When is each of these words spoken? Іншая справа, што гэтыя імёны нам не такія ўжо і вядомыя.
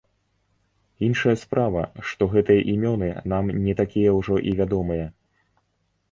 Іншая 1.07 1.33
справа, 1.41 1.83
што 2.11 2.27
гэтыя 2.33 2.63
імёны 2.73 3.09
нам 3.33 3.51
не 3.67 3.75
такія 3.83 4.15
ўжо 4.19 4.39
і 4.53 4.55
вядомыя. 4.63 5.05